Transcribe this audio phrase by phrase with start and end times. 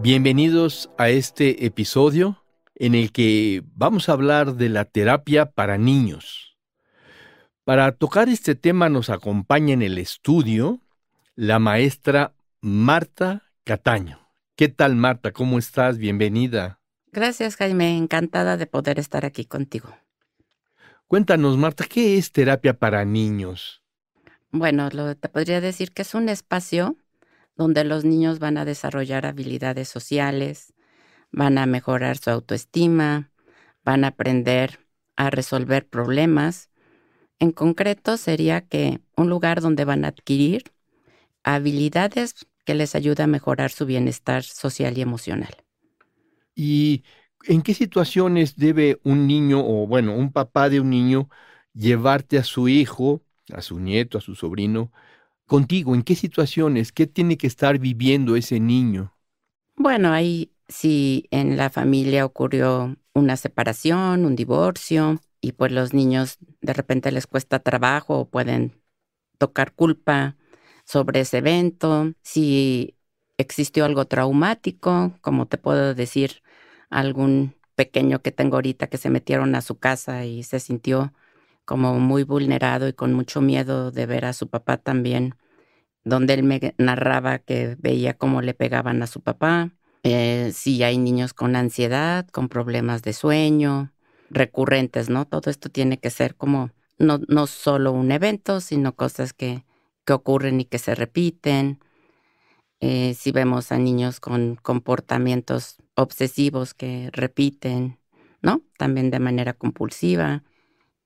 [0.00, 2.42] Bienvenidos a este episodio
[2.74, 6.56] en el que vamos a hablar de la terapia para niños.
[7.64, 10.80] Para tocar este tema nos acompaña en el estudio
[11.36, 14.18] la maestra Marta Cataño.
[14.56, 15.32] ¿Qué tal Marta?
[15.32, 15.98] ¿Cómo estás?
[15.98, 16.80] Bienvenida.
[17.12, 19.94] Gracias Jaime, encantada de poder estar aquí contigo.
[21.06, 23.82] Cuéntanos Marta, ¿qué es terapia para niños?
[24.50, 26.96] Bueno, lo, te podría decir que es un espacio
[27.62, 30.74] donde los niños van a desarrollar habilidades sociales,
[31.30, 33.30] van a mejorar su autoestima,
[33.84, 34.80] van a aprender
[35.14, 36.70] a resolver problemas.
[37.38, 40.72] En concreto, sería que un lugar donde van a adquirir
[41.44, 45.54] habilidades que les ayuda a mejorar su bienestar social y emocional.
[46.56, 47.04] ¿Y
[47.44, 51.28] en qué situaciones debe un niño o, bueno, un papá de un niño
[51.74, 54.90] llevarte a su hijo, a su nieto, a su sobrino,
[55.52, 55.94] contigo?
[55.94, 56.92] ¿En qué situaciones?
[56.92, 59.14] ¿Qué tiene que estar viviendo ese niño?
[59.76, 66.38] Bueno, ahí si en la familia ocurrió una separación, un divorcio, y pues los niños
[66.62, 68.80] de repente les cuesta trabajo o pueden
[69.36, 70.36] tocar culpa
[70.86, 72.96] sobre ese evento, si
[73.36, 76.42] existió algo traumático, como te puedo decir,
[76.88, 81.12] algún pequeño que tengo ahorita que se metieron a su casa y se sintió
[81.66, 85.34] como muy vulnerado y con mucho miedo de ver a su papá también
[86.04, 89.70] donde él me narraba que veía cómo le pegaban a su papá,
[90.02, 93.92] eh, si hay niños con ansiedad, con problemas de sueño,
[94.30, 95.26] recurrentes, ¿no?
[95.26, 99.64] Todo esto tiene que ser como no, no solo un evento, sino cosas que,
[100.04, 101.80] que ocurren y que se repiten.
[102.80, 107.98] Eh, si vemos a niños con comportamientos obsesivos que repiten,
[108.40, 108.62] ¿no?
[108.76, 110.42] También de manera compulsiva.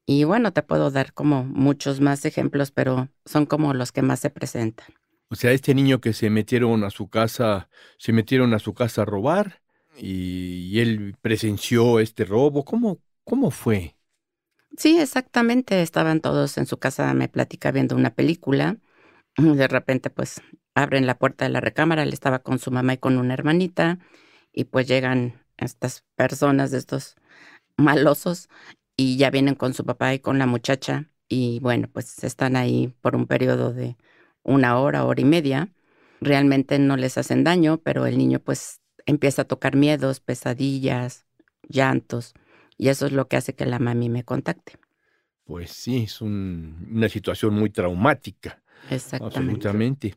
[0.06, 4.20] Y bueno, te puedo dar como muchos más ejemplos, pero son como los que más
[4.20, 4.86] se presentan.
[5.28, 7.68] O sea, este niño que se metieron a su casa,
[7.98, 9.60] se metieron a su casa a robar
[9.98, 12.64] y, él presenció este robo.
[12.64, 13.96] ¿Cómo, cómo fue?
[14.76, 15.82] Sí, exactamente.
[15.82, 18.76] Estaban todos en su casa, me platica viendo una película.
[19.36, 20.40] De repente, pues,
[20.74, 22.04] abren la puerta de la recámara.
[22.04, 23.98] Él estaba con su mamá y con una hermanita.
[24.52, 27.16] Y pues llegan estas personas de estos
[27.76, 28.48] malosos
[28.96, 32.92] y ya vienen con su papá y con la muchacha y bueno, pues están ahí
[33.00, 33.96] por un periodo de
[34.42, 35.72] una hora, hora y media.
[36.20, 41.26] Realmente no les hacen daño, pero el niño pues empieza a tocar miedos, pesadillas,
[41.68, 42.34] llantos
[42.78, 44.74] y eso es lo que hace que la mami me contacte.
[45.44, 48.62] Pues sí, es una situación muy traumática.
[48.90, 49.38] Exactamente.
[49.38, 50.14] Absolutamente.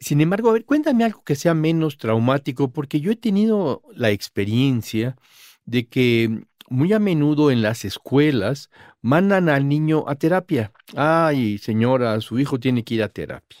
[0.00, 4.10] Sin embargo, a ver, cuéntame algo que sea menos traumático, porque yo he tenido la
[4.10, 5.16] experiencia
[5.64, 10.72] de que muy a menudo en las escuelas mandan al niño a terapia.
[10.96, 13.58] Ay, señora, su hijo tiene que ir a terapia.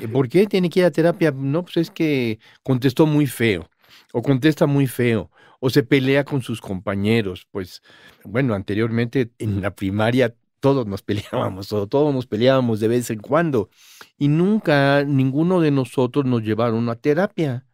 [0.00, 1.32] Eh, ¿Por qué tiene que ir a terapia?
[1.32, 3.68] No, pues es que contestó muy feo,
[4.12, 7.46] o contesta muy feo, o se pelea con sus compañeros.
[7.50, 7.82] Pues,
[8.24, 13.18] bueno, anteriormente en la primaria todos nos peleábamos, o todos nos peleábamos de vez en
[13.20, 13.68] cuando,
[14.16, 17.66] y nunca ninguno de nosotros nos llevaron a terapia.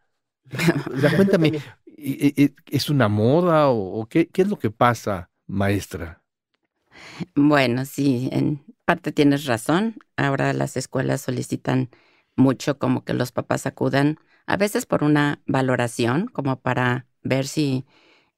[0.93, 1.53] O sea, cuéntame,
[2.01, 6.21] ¿Es una moda o qué, es lo que pasa, maestra?
[7.35, 9.95] Bueno, sí, en parte tienes razón.
[10.17, 11.89] Ahora las escuelas solicitan
[12.35, 14.17] mucho como que los papás acudan,
[14.47, 17.85] a veces por una valoración, como para ver si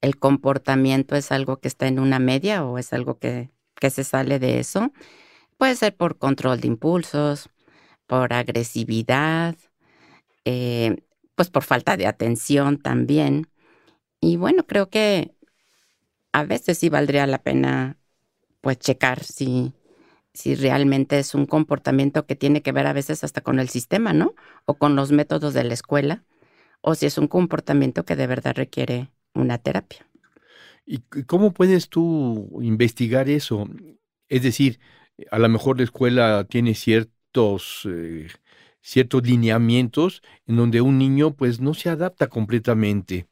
[0.02, 3.50] el comportamiento es algo que está en una media o es algo que,
[3.80, 4.92] que se sale de eso.
[5.58, 7.50] Puede ser por control de impulsos,
[8.08, 9.56] por agresividad,
[10.46, 10.98] eh,
[11.36, 13.48] pues por falta de atención también.
[14.24, 15.36] Y bueno, creo que
[16.32, 17.98] a veces sí valdría la pena
[18.62, 19.74] pues checar si,
[20.34, 24.14] si realmente es un comportamiento que tiene que ver a veces hasta con el sistema,
[24.14, 24.34] ¿no?
[24.64, 26.24] O con los métodos de la escuela,
[26.80, 30.08] o si es un comportamiento que de verdad requiere una terapia.
[30.86, 33.68] ¿Y cómo puedes tú investigar eso?
[34.30, 34.80] Es decir,
[35.32, 38.30] a lo mejor la escuela tiene ciertos, eh,
[38.80, 43.28] ciertos lineamientos en donde un niño pues no se adapta completamente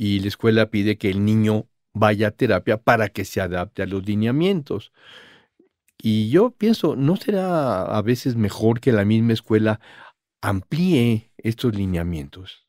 [0.00, 3.86] y la escuela pide que el niño vaya a terapia para que se adapte a
[3.86, 4.92] los lineamientos.
[6.02, 9.78] Y yo pienso, ¿no será a veces mejor que la misma escuela
[10.40, 12.66] amplíe estos lineamientos?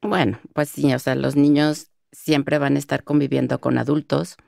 [0.00, 4.38] Bueno, pues sí, o sea, los niños siempre van a estar conviviendo con adultos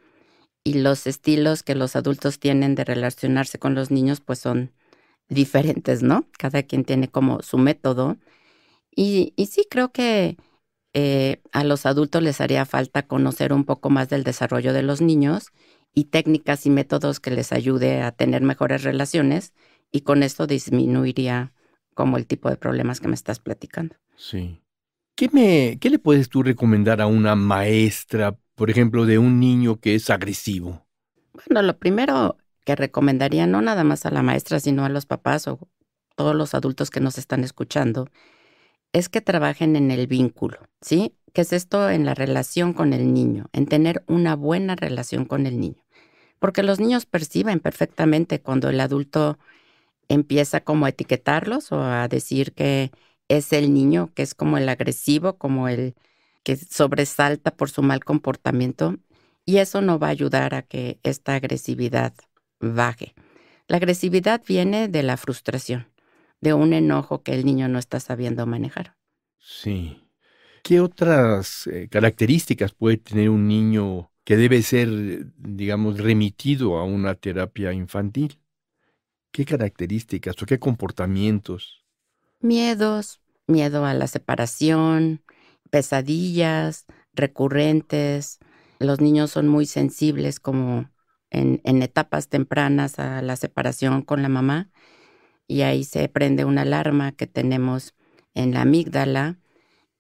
[0.65, 4.73] y los estilos que los adultos tienen de relacionarse con los niños pues son
[5.29, 6.27] diferentes, ¿no?
[6.39, 8.17] Cada quien tiene como su método.
[8.97, 10.39] Y, sí creo que
[10.93, 15.01] eh, a los adultos les haría falta conocer un poco más del desarrollo de los
[15.01, 15.53] niños
[15.95, 19.53] y técnicas y métodos que les ayude a tener mejores relaciones
[19.93, 21.53] y con esto disminuiría
[21.95, 23.97] como el tipo de problemas que me estás platicando.
[24.17, 24.63] Sí.
[25.15, 29.77] ¿Qué, me, ¿Qué le puedes tú recomendar a una maestra, por ejemplo, de un niño
[29.81, 30.87] que es agresivo?
[31.33, 35.47] Bueno, lo primero que recomendaría, no nada más a la maestra, sino a los papás
[35.49, 35.59] o
[36.17, 38.09] todos los adultos que nos están escuchando,
[38.93, 41.15] es que trabajen en el vínculo, ¿sí?
[41.33, 43.49] ¿Qué es esto en la relación con el niño?
[43.53, 45.85] En tener una buena relación con el niño.
[46.41, 49.39] Porque los niños perciben perfectamente cuando el adulto
[50.09, 52.91] empieza como a etiquetarlos o a decir que
[53.29, 55.95] es el niño, que es como el agresivo, como el
[56.43, 58.97] que sobresalta por su mal comportamiento.
[59.45, 62.13] Y eso no va a ayudar a que esta agresividad
[62.59, 63.15] baje.
[63.69, 65.87] La agresividad viene de la frustración
[66.41, 68.97] de un enojo que el niño no está sabiendo manejar.
[69.39, 70.03] Sí.
[70.63, 74.89] ¿Qué otras eh, características puede tener un niño que debe ser,
[75.37, 78.41] digamos, remitido a una terapia infantil?
[79.33, 81.85] ¿Qué características o qué comportamientos?
[82.41, 85.23] Miedos, miedo a la separación,
[85.71, 88.39] pesadillas recurrentes.
[88.79, 90.91] Los niños son muy sensibles como
[91.31, 94.71] en, en etapas tempranas a la separación con la mamá
[95.51, 97.95] y ahí se prende una alarma que tenemos
[98.35, 99.41] en la amígdala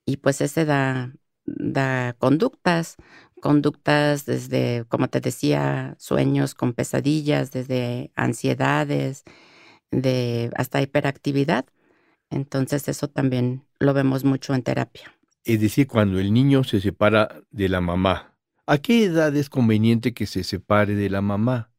[0.06, 1.12] y pues ese da,
[1.44, 2.94] da conductas,
[3.41, 9.25] conductas desde, como te decía, sueños con pesadillas, desde ansiedades,
[9.91, 11.67] de hasta hiperactividad.
[12.31, 15.12] Entonces eso también lo vemos mucho en terapia.
[15.43, 18.37] Es decir, cuando el niño se separa de la mamá,
[18.67, 21.69] ¿a qué edad es conveniente que se separe de la mamá?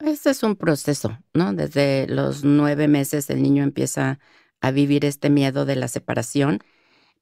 [0.00, 1.52] Ese es un proceso, ¿no?
[1.54, 4.20] Desde los nueve meses el niño empieza
[4.60, 6.60] a vivir este miedo de la separación,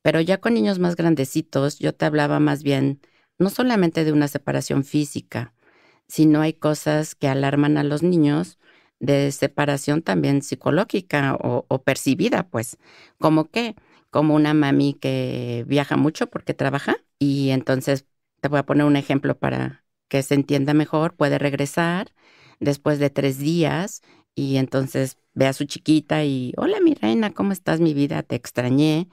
[0.03, 3.01] pero ya con niños más grandecitos yo te hablaba más bien
[3.39, 5.55] no solamente de una separación física,
[6.09, 8.59] sino hay cosas que alarman a los niños
[9.01, 12.79] de separación también psicológica o, o percibida, pues,
[13.19, 13.77] como que,
[14.11, 18.07] como una mami que viaja mucho porque trabaja y entonces
[18.41, 22.13] te voy a poner un ejemplo para que se entienda mejor, puede regresar
[22.61, 24.03] después de tres días
[24.35, 28.23] y entonces ve a su chiquita y, hola mi reina, ¿cómo estás mi vida?
[28.23, 29.09] Te extrañé.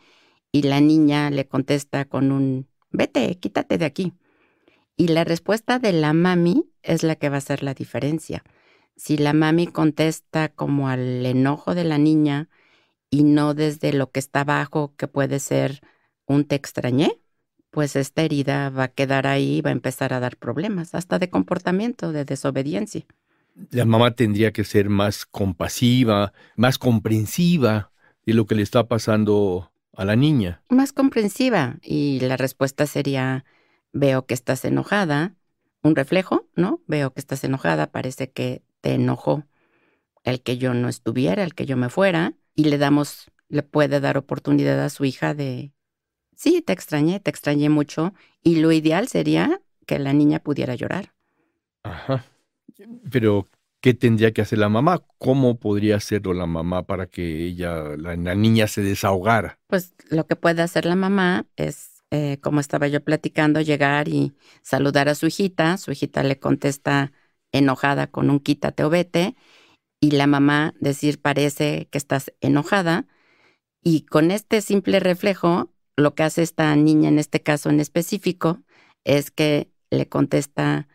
[0.52, 4.14] Y la niña le contesta con un, vete, quítate de aquí.
[4.96, 8.44] Y la respuesta de la mami es la que va a hacer la diferencia.
[8.96, 12.50] Si la mami contesta como al enojo de la niña
[13.10, 15.82] y no desde lo que está abajo, que puede ser
[16.28, 17.20] un te extrañé,
[17.72, 21.18] pues esta herida va a quedar ahí y va a empezar a dar problemas, hasta
[21.18, 23.06] de comportamiento, de desobediencia
[23.72, 27.92] la mamá tendría que ser más compasiva, más comprensiva
[28.26, 30.62] de lo que le está pasando a la niña.
[30.70, 31.78] Más comprensiva.
[31.82, 33.46] Y la respuesta sería,
[33.92, 35.36] veo que estás enojada.
[35.82, 36.82] Un reflejo, ¿no?
[36.88, 39.46] Veo que estás enojada, parece que te enojó
[40.24, 42.34] el que yo no estuviera, el que yo me fuera.
[42.56, 45.74] Y le damos, le puede dar oportunidad a su hija de,
[46.36, 48.14] sí, te extrañé, te extrañé mucho.
[48.42, 51.14] Y lo ideal sería que la niña pudiera llorar.
[51.84, 52.26] Ajá.
[53.12, 53.50] Pero,
[53.82, 55.04] ¿qué tendría que hacer la mamá?
[55.18, 59.60] ¿Cómo podría hacerlo la mamá para que ella, la, niña, se desahogara?
[59.68, 64.34] Pues lo que puede hacer la mamá es, eh, como estaba yo platicando, llegar y
[64.62, 65.78] saludar a su hijita.
[65.78, 67.12] Su hijita le contesta
[67.52, 69.36] enojada con un quítate o vete.
[70.00, 73.08] Y la mamá decir, parece que estás enojada.
[73.84, 78.64] Y con este simple reflejo, lo que hace esta niña en este caso en específico
[79.04, 80.88] es que le contesta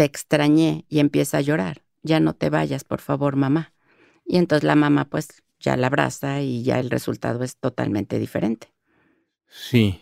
[0.00, 1.82] te extrañé y empieza a llorar.
[2.02, 3.74] Ya no te vayas, por favor, mamá.
[4.24, 5.28] Y entonces la mamá pues
[5.58, 8.72] ya la abraza y ya el resultado es totalmente diferente.
[9.46, 10.00] Sí,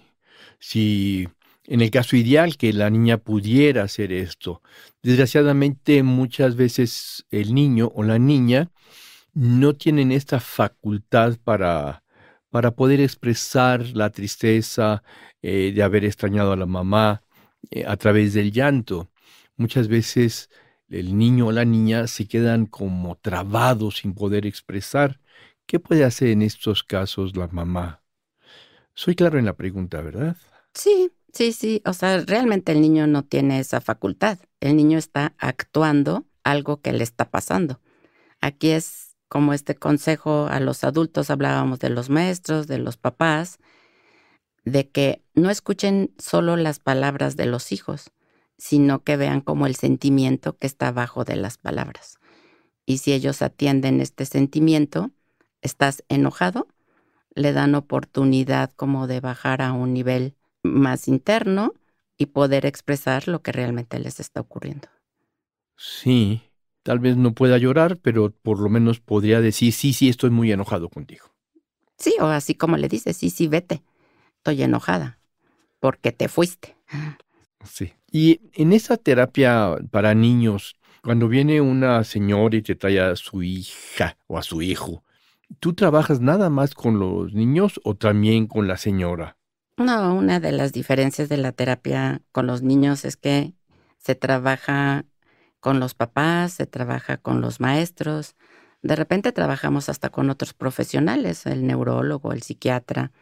[0.61, 1.29] sí.
[1.65, 4.63] En el caso ideal que la niña pudiera hacer esto.
[5.03, 8.71] Desgraciadamente muchas veces el niño o la niña
[9.35, 12.05] no tienen esta facultad para,
[12.51, 15.03] para poder expresar la tristeza
[15.43, 17.25] eh, de haber extrañado a la mamá
[17.73, 19.11] eh, a través del llanto
[19.59, 20.49] muchas veces
[20.89, 25.21] el niño o la niña se quedan como trabados sin poder expresar.
[25.67, 28.03] ¿Qué puede hacer en estos casos la mamá?
[28.95, 30.37] Soy claro en la pregunta, ¿verdad?
[30.73, 31.83] Sí, sí, sí.
[31.85, 34.39] O sea, realmente el niño no tiene esa facultad.
[34.61, 37.81] El niño está actuando algo que le está pasando.
[38.41, 43.59] Aquí es como este consejo a los adultos, hablábamos de los maestros, de los papás,
[44.65, 48.11] de que no escuchen solo las palabras de los hijos,
[48.59, 52.19] sino que vean como el sentimiento que está abajo de las palabras.
[52.85, 55.11] Y si ellos atienden este sentimiento,
[55.63, 56.69] estás enojado,
[57.35, 61.75] le dan oportunidad como de bajar a un nivel más interno
[62.17, 64.89] y poder expresar lo que realmente les está ocurriendo.
[65.77, 66.43] Sí,
[66.83, 70.51] tal vez no pueda llorar, pero por lo menos podría decir, sí, sí, estoy muy
[70.51, 71.27] enojado contigo.
[71.97, 73.83] Sí, o así como le dices, sí, sí, vete,
[74.37, 75.19] estoy enojada,
[75.79, 76.77] porque te fuiste.
[77.65, 77.93] Sí.
[78.11, 83.43] Y en esa terapia para niños, cuando viene una señora y te trae a su
[83.43, 85.05] hija o a su hijo,
[85.61, 89.37] ¿tú trabajas nada más con los niños o también con la señora?
[89.77, 93.55] No, una de las diferencias de la terapia con los niños es que
[93.99, 95.05] se trabaja
[95.61, 98.35] con los papás, se trabaja con los maestros,
[98.83, 103.13] de repente trabajamos hasta con otros profesionales, el neurólogo, el psiquiatra,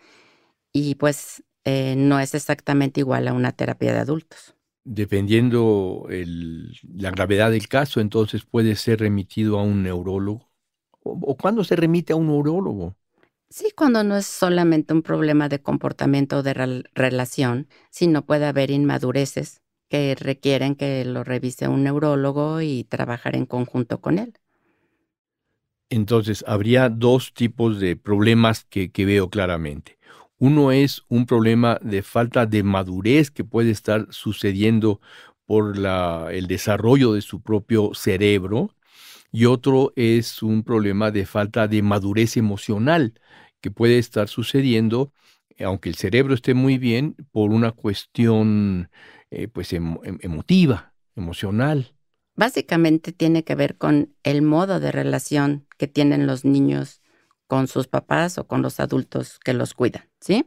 [0.73, 4.56] y pues eh, no es exactamente igual a una terapia de adultos.
[4.88, 10.49] Dependiendo la gravedad del caso, entonces puede ser remitido a un neurólogo.
[11.02, 12.95] ¿O, cuándo se remite a un neurólogo?
[13.50, 18.71] Sí, cuando no es solamente un problema de comportamiento o de relación, sino puede haber
[18.71, 24.35] inmadureces que requieren que lo revise un neurólogo y trabajar en conjunto con él.
[25.90, 29.96] Entonces, habría dos tipos de problemas que, veo claramente.
[30.38, 35.00] Uno es un problema de falta de madurez que puede estar sucediendo
[35.47, 35.76] por
[36.31, 38.75] el desarrollo de su propio cerebro
[39.33, 43.14] y otro es un problema de falta de madurez emocional
[43.61, 45.12] que puede estar sucediendo,
[45.64, 48.90] aunque el cerebro esté muy bien, por una cuestión
[49.31, 51.95] eh, pues emotiva, emocional.
[52.35, 57.00] Básicamente tiene que ver con el modo de relación que tienen los niños
[57.47, 60.45] con sus papás o con los adultos que los cuidan, ¿sí?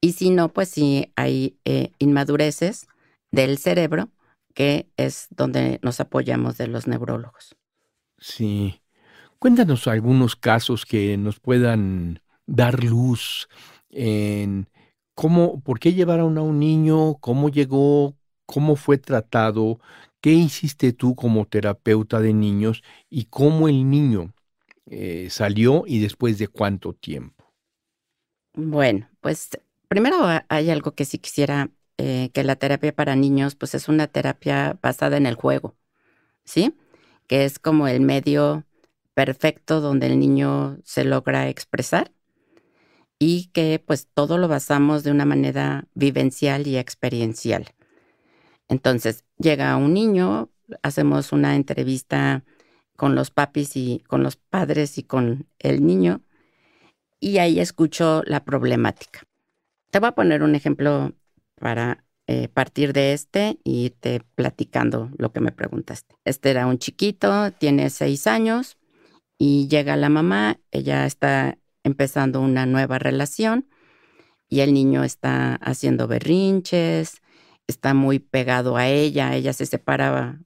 [0.00, 2.86] Y si no, pues sí hay eh, inmadureces
[3.30, 4.10] del cerebro,
[4.54, 7.56] que es donde nos apoyamos de los neurólogos.
[8.18, 8.80] Sí.
[9.38, 13.48] Cuéntanos algunos casos que nos puedan dar luz
[13.90, 14.68] en
[15.14, 18.14] cómo, por qué llevaron a un niño, cómo llegó,
[18.46, 19.80] cómo fue tratado,
[20.20, 24.32] qué hiciste tú como terapeuta de niños y cómo el niño
[24.86, 27.41] eh, salió y después de cuánto tiempo.
[28.54, 29.50] Bueno, pues
[29.88, 30.16] primero
[30.48, 34.78] hay algo que sí quisiera, eh, que la terapia para niños, pues es una terapia
[34.82, 35.74] basada en el juego,
[36.44, 36.74] ¿sí?
[37.28, 38.64] Que es como el medio
[39.14, 42.12] perfecto donde el niño se logra expresar
[43.18, 47.74] y que pues todo lo basamos de una manera vivencial y experiencial.
[48.68, 50.50] Entonces, llega un niño,
[50.82, 52.44] hacemos una entrevista
[52.96, 56.22] con los papis y con los padres y con el niño,
[57.22, 59.22] y ahí escucho la problemática.
[59.92, 61.12] Te voy a poner un ejemplo
[61.54, 66.16] para eh, partir de este y irte platicando lo que me preguntaste.
[66.24, 68.76] Este era un chiquito, tiene seis años
[69.38, 73.68] y llega la mamá, ella está empezando una nueva relación
[74.48, 77.22] y el niño está haciendo berrinches,
[77.68, 80.40] está muy pegado a ella, ella se separaba,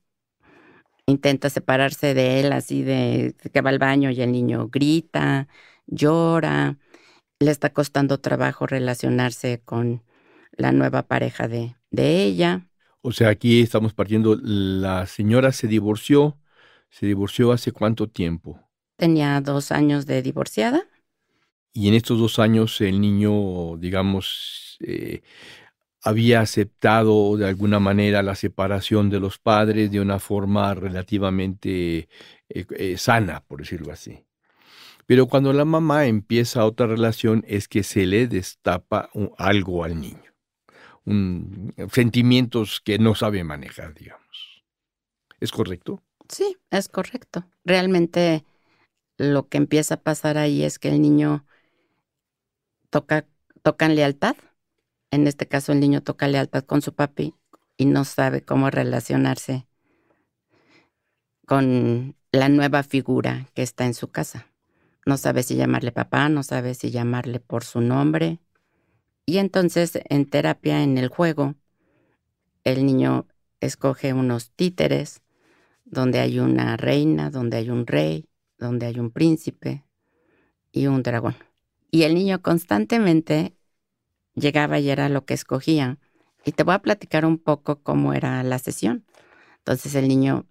[1.07, 5.49] intenta separarse de él así de que va al baño y el niño grita,
[5.87, 6.79] llora,
[7.39, 10.03] le está costando trabajo relacionarse con
[10.53, 12.69] la nueva pareja de, de ella.
[13.03, 16.39] O sea, aquí estamos partiendo, la señora se divorció,
[16.91, 18.61] se divorció hace cuánto tiempo?
[18.97, 20.89] Tenía dos años de divorciada.
[21.73, 25.21] Y en estos dos años el niño, digamos, eh,
[26.03, 32.09] había aceptado de alguna manera la separación de los padres de una forma relativamente
[32.49, 34.26] eh, eh, sana, por decirlo así.
[35.07, 40.33] Pero cuando la mamá empieza otra relación es que se le destapa algo al niño,
[41.93, 44.65] sentimientos que no sabe manejar, digamos.
[45.39, 46.03] ¿Es correcto?
[46.29, 47.47] Sí, es correcto.
[47.65, 48.45] Realmente
[49.17, 51.47] lo que empieza a pasar ahí es que el niño
[52.91, 53.27] toca,
[53.63, 54.37] tocan lealtad
[55.11, 57.35] en este caso el niño toca lealtad con su papi
[57.77, 59.67] y no sabe cómo relacionarse
[61.47, 64.47] con la nueva figura que está en su casa.
[65.07, 68.41] No sabe si llamarle papá, no sabe si llamarle por su nombre.
[69.25, 71.55] Y entonces en terapia, en el juego,
[72.65, 73.29] el niño
[73.61, 75.23] escoge unos títeres
[75.85, 79.85] donde hay una reina, donde hay un rey, donde hay un príncipe
[80.73, 81.37] y un dragón.
[81.93, 83.57] Y el niño constantemente
[84.35, 86.01] llegaba y era lo que escogía.
[86.45, 89.05] Y te voy a platicar un poco cómo era la sesión.
[89.59, 90.47] Entonces el niño,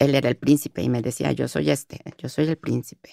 [0.00, 3.10] él era el príncipe y me decía, yo soy este, yo soy el príncipe.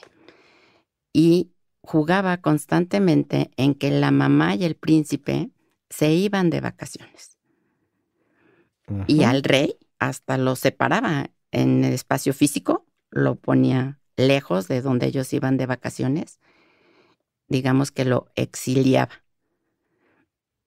[1.19, 5.49] Y jugaba constantemente en que la mamá y el príncipe
[5.89, 7.39] se iban de vacaciones.
[9.07, 15.07] Y al rey hasta lo separaba en el espacio físico, lo ponía lejos de donde
[15.07, 16.39] ellos iban de vacaciones,
[17.47, 19.23] digamos que lo exiliaba.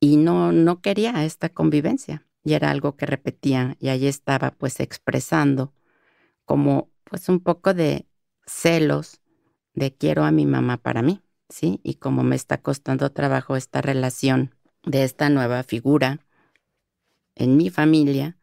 [0.01, 4.81] Y no, no quería esta convivencia, y era algo que repetía, y ahí estaba pues
[4.81, 5.73] expresando
[6.45, 8.09] como pues un poco de
[8.47, 9.21] celos
[9.75, 11.81] de quiero a mi mamá para mí, ¿sí?
[11.83, 16.21] Y como me está costando trabajo esta relación de esta nueva figura
[17.35, 18.37] en mi familia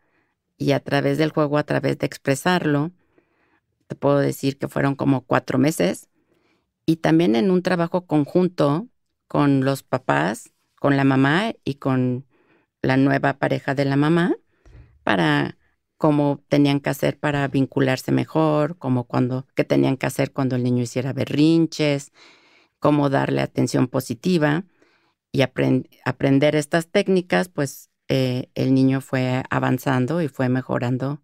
[0.57, 2.91] y a través del juego, a través de expresarlo,
[3.88, 6.10] te puedo decir que fueron como cuatro meses
[6.86, 8.88] y también en un trabajo conjunto
[9.27, 12.25] con los papás, con la mamá y con
[12.81, 14.36] la nueva pareja de la mamá
[15.03, 15.57] para
[15.98, 20.63] cómo tenían que hacer para vincularse mejor, como cuando, qué tenían que hacer cuando el
[20.63, 22.12] niño hiciera berrinches,
[22.80, 24.63] cómo darle atención positiva
[25.32, 31.22] y aprender estas técnicas, pues eh, el niño fue avanzando y fue mejorando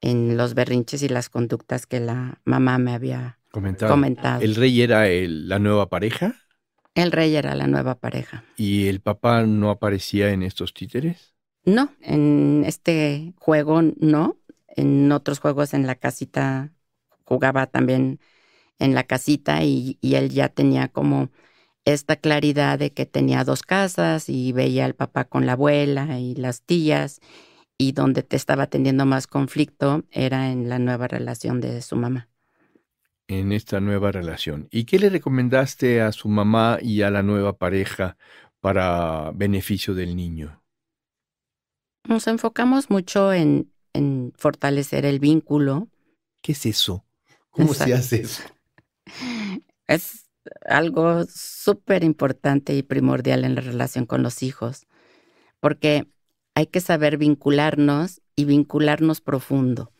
[0.00, 4.40] en los berrinches y las conductas que la mamá me había comentado.
[4.40, 6.36] ¿El rey era la nueva pareja?
[6.94, 8.44] El rey era la nueva pareja.
[8.56, 11.34] ¿Y el papá no aparecía en estos títeres?
[11.68, 14.38] No, en este juego no.
[14.68, 16.72] En otros juegos en la casita
[17.24, 18.20] jugaba también
[18.78, 21.28] en la casita y, él ya tenía como
[21.84, 26.34] esta claridad de que tenía dos casas y veía al papá con la abuela y
[26.36, 27.20] las tías
[27.76, 32.30] y donde te estaba teniendo más conflicto era en la nueva relación de su mamá.
[33.26, 34.68] En esta nueva relación.
[34.70, 38.16] ¿Y qué le recomendaste a su mamá y a la nueva pareja
[38.60, 40.57] para beneficio del niño?
[42.08, 45.88] Nos enfocamos mucho en, en fortalecer el vínculo.
[46.40, 47.04] ¿Qué es eso?
[47.50, 48.42] ¿Cómo se hace eso?
[49.86, 50.28] Es
[50.66, 54.86] algo súper importante y primordial en la relación con los hijos,
[55.60, 56.06] porque
[56.54, 59.90] hay que saber vincularnos y vincularnos profundo.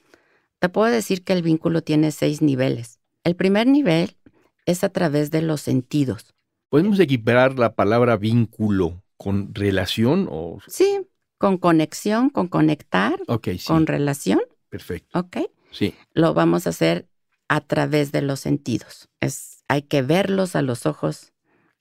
[0.59, 3.01] Te puedo decir que el vínculo tiene seis niveles.
[3.25, 4.19] El primer nivel
[4.67, 6.35] es a través de los sentidos.
[6.69, 10.59] ¿Podemos equiparar la palabra vínculo con relación o...?
[10.67, 11.01] Sí,
[11.39, 13.19] con conexión, con conectar,
[13.67, 14.41] con relación.
[14.69, 15.19] Perfecto.
[15.19, 15.39] Ok.
[15.71, 15.95] Sí.
[16.13, 17.09] Lo vamos a hacer
[17.49, 19.09] a través de los sentidos.
[19.21, 21.33] Es, hay que verlos a los ojos,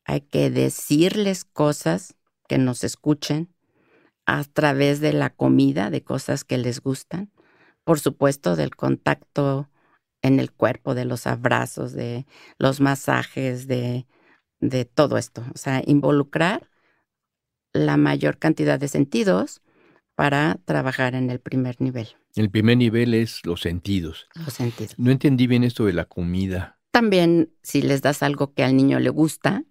[0.06, 2.16] hay que decirles cosas
[2.48, 3.54] que nos escuchen
[4.26, 7.32] a través de la comida, de cosas que les gustan,
[7.84, 9.70] por supuesto del contacto
[10.22, 12.26] en el cuerpo, de los abrazos, de
[12.58, 14.06] los masajes, de,
[14.60, 15.44] de todo esto.
[15.54, 16.70] O sea, involucrar
[17.78, 19.62] la mayor cantidad de sentidos
[20.16, 22.08] para trabajar en el primer nivel.
[22.36, 24.28] El primer nivel es los sentidos.
[24.34, 24.96] Los sentidos.
[24.98, 26.80] No entendí bien esto de la comida.
[26.92, 29.64] También si les das algo que al niño le gusta,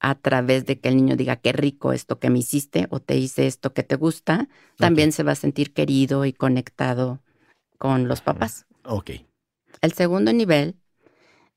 [0.00, 3.16] a través de que el niño diga qué rico esto que me hiciste o te
[3.16, 7.20] hice esto que te gusta, también se va a sentir querido y conectado
[7.78, 8.66] con los papás.
[8.84, 9.10] Ok.
[9.80, 10.76] El segundo nivel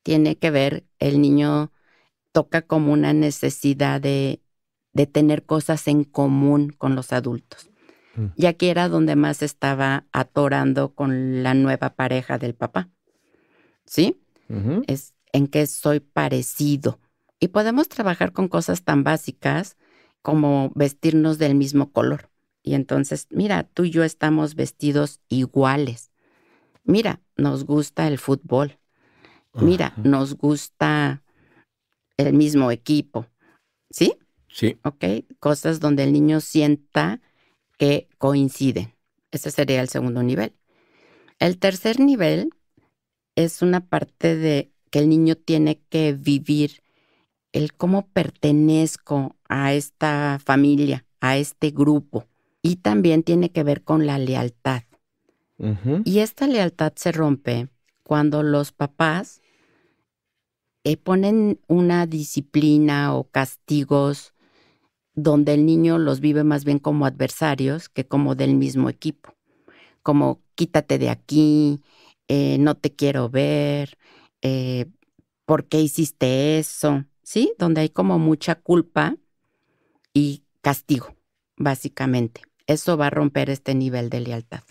[0.03, 1.71] tiene que ver, el niño
[2.31, 4.41] toca como una necesidad de
[4.93, 7.69] de tener cosas en común con los adultos.
[8.15, 8.25] Mm.
[8.35, 12.89] Y aquí era donde más estaba atorando con la nueva pareja del papá.
[13.85, 14.21] ¿Sí?
[14.87, 16.99] Es en que soy parecido.
[17.39, 19.77] Y podemos trabajar con cosas tan básicas
[20.21, 22.29] como vestirnos del mismo color.
[22.61, 26.11] Y entonces, mira, tú y yo estamos vestidos iguales.
[26.83, 28.77] Mira, nos gusta el fútbol.
[29.53, 31.23] Mira, nos gusta
[32.17, 33.25] el mismo equipo.
[33.89, 34.13] ¿Sí?
[34.51, 34.77] Sí.
[34.83, 35.05] ¿Ok?
[35.39, 37.21] Cosas donde el niño sienta
[37.77, 38.93] que coinciden.
[39.31, 40.53] Ese sería el segundo nivel.
[41.39, 42.51] El tercer nivel
[43.35, 46.83] es una parte de que el niño tiene que vivir
[47.53, 52.27] el cómo pertenezco a esta familia, a este grupo.
[52.61, 54.83] Y también tiene que ver con la lealtad.
[56.05, 57.69] Y esta lealtad se rompe
[58.03, 59.41] cuando los papás
[60.83, 64.33] eh, ponen una disciplina o castigos
[65.13, 69.35] donde el niño los vive más bien como adversarios que como del mismo equipo.
[70.03, 71.81] Como quítate de aquí,
[72.27, 73.97] eh, no te quiero ver,
[74.41, 74.87] eh,
[75.45, 77.05] ¿por qué hiciste eso?
[77.23, 77.53] ¿Sí?
[77.59, 79.17] Donde hay como mucha culpa
[80.13, 81.15] y castigo,
[81.57, 82.41] básicamente.
[82.67, 84.63] Eso va a romper este nivel de lealtad.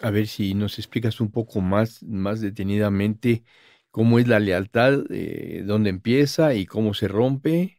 [0.00, 3.42] A ver si nos explicas un poco más, más detenidamente
[3.90, 7.77] cómo es la lealtad, eh, dónde empieza y cómo se rompe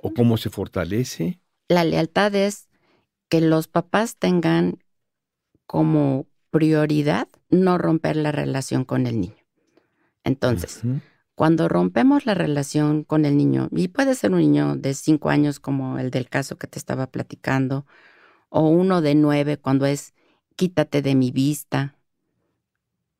[0.00, 1.40] ¿O cómo se fortalece?
[1.68, 2.68] La lealtad es
[3.28, 4.78] que los papás tengan
[5.66, 9.44] como prioridad no romper la relación con el niño.
[10.24, 10.82] Entonces,
[11.34, 15.60] Cuando rompemos la relación con el niño, y puede ser un niño de cinco años
[15.60, 17.86] como el del caso que te estaba platicando,
[18.48, 20.14] o uno de nueve cuando es
[20.56, 21.96] quítate de mi vista,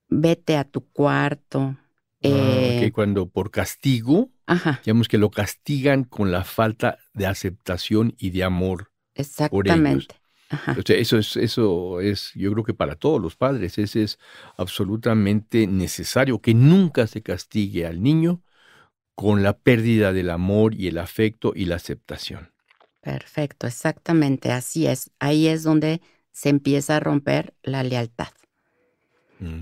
[0.08, 1.76] vete a tu cuarto.
[2.24, 8.14] Ah, eh, cuando por castigo, Ajá, digamos que lo castigan con la falta de aceptación
[8.18, 8.90] y de amor.
[9.14, 10.14] exactamente.
[10.50, 10.76] Ajá.
[10.78, 14.18] O sea, eso es, eso es, yo creo que para todos los padres, ese es
[14.57, 18.42] absolutamente necesario, que nunca se castigue al niño
[19.14, 22.52] con la pérdida del amor y el afecto y la aceptación.
[23.00, 25.11] Perfecto, exactamente, así es.
[25.18, 26.00] Ahí es donde
[26.31, 28.28] se empieza a romper la lealtad.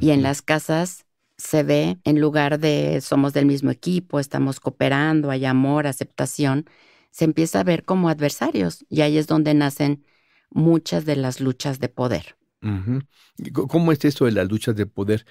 [0.00, 1.05] Y en las casas
[1.38, 6.66] se ve, en lugar de somos del mismo equipo, estamos cooperando, hay amor, aceptación,
[7.10, 8.84] se empieza a ver como adversarios.
[8.88, 10.04] Y ahí es donde nacen
[10.50, 12.36] muchas de las luchas de poder.
[12.62, 13.00] Ujú.
[13.38, 15.24] ¿Y co- ¿Cómo es esto de las luchas de poder?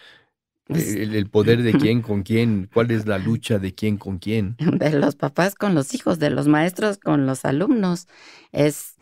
[0.69, 4.57] El, el poder de quién con quién, cuál es la lucha de quién con quién.
[4.57, 8.07] de los papás con los hijos, de los maestros con los alumnos.
[8.51, 8.95] Es,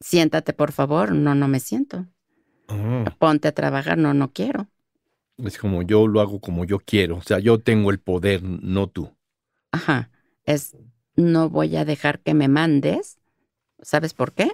[0.00, 2.06] siéntate por favor, no, no me siento.
[2.68, 4.68] Ah, Ponte a trabajar, no, no quiero.
[5.44, 8.88] Es como yo lo hago como yo quiero, o sea, yo tengo el poder, no
[8.88, 9.10] tú.
[9.72, 10.10] Ajá,
[10.44, 10.76] es,
[11.16, 13.18] no voy a dejar que me mandes.
[13.82, 14.50] ¿Sabes por qué?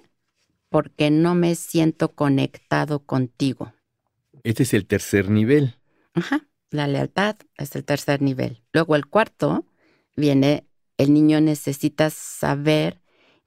[0.68, 3.72] Porque no me siento conectado contigo.
[4.42, 5.74] Este es el tercer nivel.
[6.14, 8.62] Ajá, la lealtad es el tercer nivel.
[8.72, 9.66] Luego el cuarto
[10.14, 10.66] viene,
[10.98, 13.00] el niño necesita saber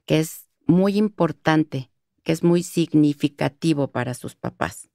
[0.05, 1.91] que es muy importante,
[2.23, 4.88] que es muy significativo para sus papás.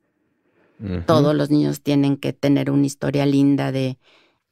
[1.06, 3.98] Todos los niños tienen que tener una historia linda de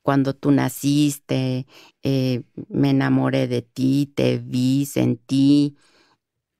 [0.02, 1.66] cuando tú naciste,
[2.02, 5.76] eh, me enamoré de ti, te vi, sentí,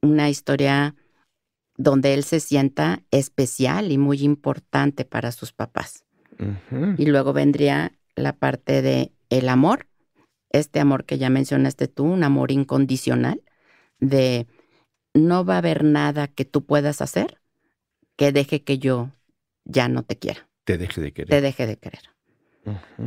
[0.00, 0.94] una historia
[1.76, 6.04] donde él se sienta especial y muy importante para sus papás.
[6.98, 9.86] Y luego vendría la parte de el amor,
[10.50, 13.42] este amor que ya mencionaste tú, un amor incondicional,
[14.00, 14.46] de
[15.14, 17.38] no va a haber nada que tú puedas hacer
[18.16, 19.10] que deje que yo
[19.64, 21.28] ya no te quiera, Te deje de querer.
[21.28, 22.02] te deje de querer.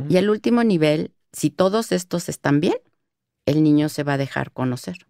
[0.08, 2.76] Y el último nivel, si todos estos están bien,
[3.46, 5.06] el niño se va a dejar conocer.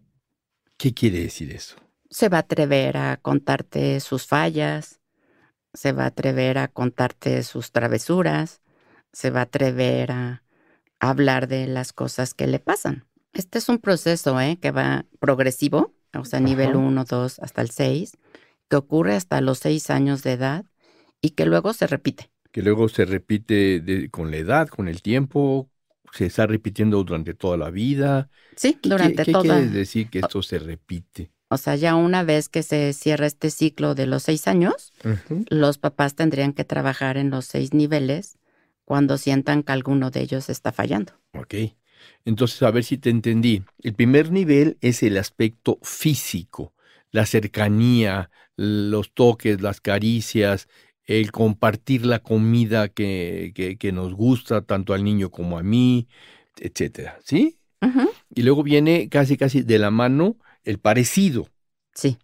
[0.77, 1.75] ¿Qué quiere decir eso?
[2.09, 5.01] Se va a atrever a contarte sus fallas,
[5.73, 8.61] se va a atrever a contarte sus travesuras,
[9.11, 10.43] se va a atrever a
[10.99, 13.05] hablar de las cosas que le pasan.
[13.33, 14.57] Este es un proceso ¿eh?
[14.61, 16.77] que va progresivo, o sea, nivel Ajá.
[16.77, 18.17] 1, 2 hasta el 6,
[18.69, 20.65] que ocurre hasta los 6 años de edad
[21.21, 22.29] y que luego se repite.
[22.51, 25.69] Que luego se repite de- con la edad, con el tiempo,
[26.13, 28.29] se está repitiendo durante toda la vida.
[28.55, 29.43] Sí, ¿Qué, durante qué toda.
[29.43, 31.31] quiere decir que esto se repite?
[31.49, 35.45] O sea, ya una vez que se cierra este ciclo de los seis años, Ujú.
[35.49, 38.37] los papás tendrían que trabajar en los seis niveles
[38.85, 41.13] cuando sientan que alguno de ellos está fallando.
[41.33, 41.55] Ok.
[42.25, 43.63] Entonces, a ver si te entendí.
[43.81, 46.73] El primer nivel es el aspecto físico,
[47.11, 50.67] la cercanía, los toques, las caricias,
[51.07, 56.07] el compartir la comida que, que, que nos gusta tanto al niño como a mí,
[56.59, 57.17] etcétera.
[57.23, 57.57] ¿Sí?
[58.35, 61.47] Y luego viene casi casi de la mano el parecido.
[61.93, 62.17] Sí,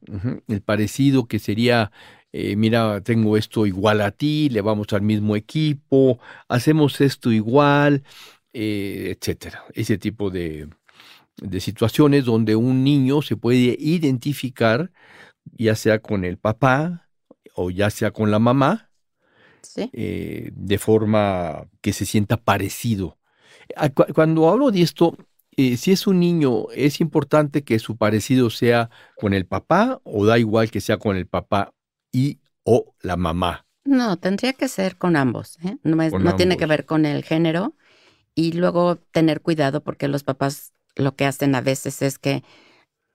[0.48, 1.92] El parecido que sería,
[2.32, 8.04] eh, mira, tengo esto igual a ti, le vamos al mismo equipo, hacemos esto igual,
[8.52, 9.64] eh, etcétera.
[9.74, 10.70] Ese tipo de,
[11.38, 14.92] de situaciones donde un niño se puede identificar,
[15.46, 17.03] ya sea con el papá
[17.54, 18.92] o ya sea con la mamá,
[19.62, 19.90] sí.
[19.94, 23.18] eh, de forma que se sienta parecido.
[23.76, 25.18] Ah, cu- Cuando hablo de esto,
[25.58, 30.26] eh, si es un niño, ¿es importante que su parecido sea con el papá o
[30.26, 31.74] da igual que sea con el papá
[32.12, 33.66] y o la mamá?
[33.86, 35.58] No, tendría que ser con ambos.
[35.64, 35.78] ¿eh?
[35.84, 37.76] No, es- Con no tiene que ver con el género.
[38.36, 42.44] Y luego tener cuidado porque los papás lo que hacen a veces es que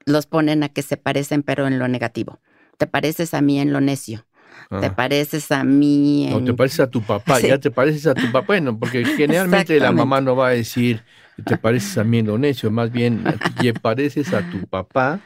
[0.07, 2.41] los ponen a que se parecen, pero en lo negativo.
[2.79, 4.27] Te pareces a mí en lo necio.
[4.69, 4.95] Te Ah.
[4.95, 6.45] pareces a mí No, en...
[6.45, 7.49] te pareces a tu papá, Sí.
[7.49, 8.47] ya te pareces a tu papá.
[8.49, 11.03] Bueno, porque generalmente la mamá no va a decir,
[11.47, 13.25] te pareces a mí en lo necio, más bien,
[13.63, 15.21] te pareces a tu papá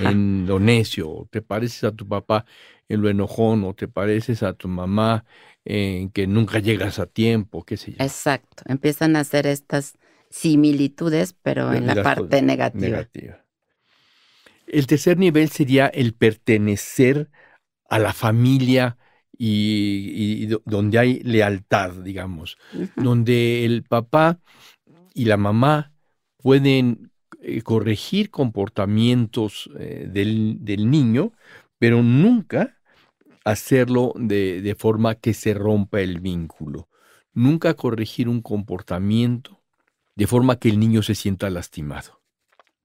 [0.00, 2.44] en lo necio, o te pareces a tu papá
[2.88, 5.24] en lo enojón, o te pareces a tu mamá
[5.64, 8.04] en que nunca llegas a tiempo, qué sé yo.
[8.04, 8.62] Exacto.
[8.66, 9.94] Empiezan a hacer estas
[10.30, 12.88] similitudes, pero en la parte negativa.
[12.88, 13.44] negativa.
[14.66, 17.28] El tercer nivel sería el pertenecer
[17.88, 18.96] a la familia
[19.36, 22.56] y, y do- donde hay lealtad, digamos,
[22.96, 24.40] donde el papá
[25.14, 25.92] y la mamá
[26.38, 31.32] pueden eh, corregir comportamientos eh, del, del niño,
[31.78, 32.78] pero nunca
[33.44, 36.88] hacerlo de, de forma que se rompa el vínculo.
[37.34, 39.62] Nunca corregir un comportamiento
[40.16, 42.22] de forma que el niño se sienta lastimado.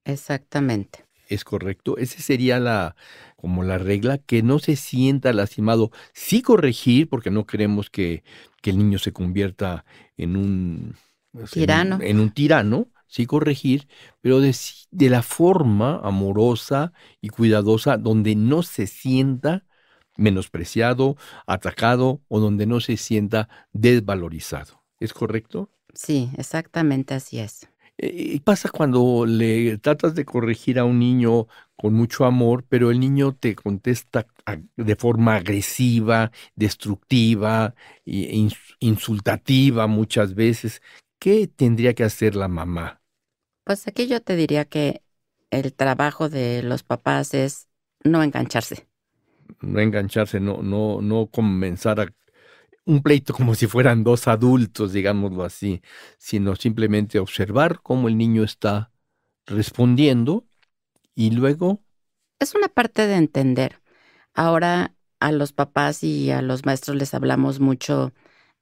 [0.04, 1.06] Exactamente.
[1.28, 1.98] ¿Es correcto?
[1.98, 2.96] Esa sería la
[3.40, 5.92] como la regla, que no se sienta lastimado.
[6.14, 8.24] Sí corregir, porque no queremos que,
[8.62, 9.86] que el niño se convierta
[10.18, 10.96] en un
[11.50, 12.00] tirano.
[12.02, 13.88] En, un tirano, sí corregir,
[14.20, 14.54] pero de,
[14.92, 19.64] de la forma amorosa y cuidadosa donde no se sienta
[20.18, 21.16] menospreciado,
[21.48, 24.84] atacado o donde no se sienta desvalorizado.
[25.00, 25.72] ¿Es correcto?
[25.94, 27.69] Sí, exactamente así es.
[28.02, 32.92] Eh, y pasa cuando le tratas de corregir a un niño con mucho amor, pero
[32.92, 34.26] el niño te contesta
[34.78, 38.48] de forma agresiva, destructiva, e
[38.80, 40.82] insultativa muchas veces.
[41.20, 43.02] ¿Qué tendría que hacer la mamá?
[43.66, 45.02] Pues aquí yo te diría que
[45.52, 47.68] el trabajo de los papás es
[48.06, 48.88] no engancharse.
[49.62, 52.08] No engancharse, no, no, no comenzar a
[52.90, 55.82] un pleito como si fueran dos adultos, digámoslo así,
[56.18, 58.92] sino simplemente observar cómo el niño está
[59.46, 60.48] respondiendo
[61.14, 61.84] y luego...
[62.40, 63.80] Es una parte de entender.
[64.34, 68.12] Ahora a los papás y a los maestros les hablamos mucho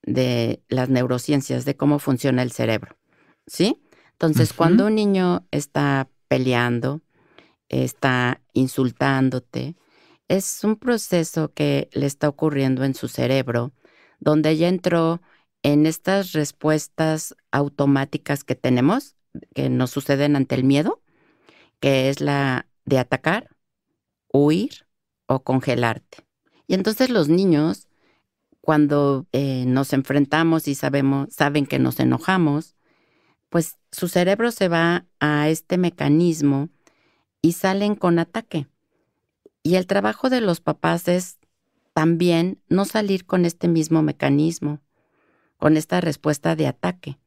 [0.03, 2.97] de las neurociencias, de cómo funciona el cerebro.
[3.45, 3.81] ¿Sí?
[4.11, 7.01] Entonces, cuando un niño está peleando,
[7.69, 9.77] está insultándote,
[10.27, 13.71] es un proceso que le está ocurriendo en su cerebro
[14.19, 15.21] donde ella entró
[15.63, 19.15] en estas respuestas automáticas que tenemos,
[19.53, 21.01] que nos suceden ante el miedo,
[21.79, 23.55] que es la de atacar,
[24.31, 24.87] huir
[25.27, 26.25] o congelarte.
[26.67, 27.87] Y entonces los niños,
[28.61, 32.75] cuando eh, nos enfrentamos y sabemos, saben que nos enojamos,
[33.49, 36.69] pues su cerebro se va a este mecanismo
[37.41, 38.67] y salen con ataque.
[39.63, 41.37] Y el trabajo de los papás es
[41.97, 44.81] también no salir con este mismo mecanismo,
[45.57, 47.17] con esta respuesta de ataque.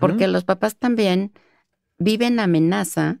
[0.00, 1.32] Porque los papás también
[1.96, 3.20] viven amenaza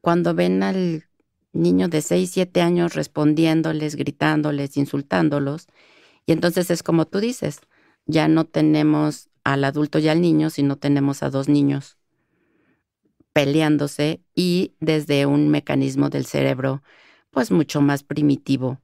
[0.00, 1.06] cuando ven al
[1.52, 5.66] niño de 6, 7 años respondiéndoles, gritándoles, insultándolos.
[6.24, 7.58] Y entonces es como tú dices,
[8.06, 11.98] ya no tenemos al adulto y al niño, sino tenemos a dos niños
[13.32, 16.84] peleándose y desde un mecanismo del cerebro
[17.32, 18.80] pues mucho más primitivo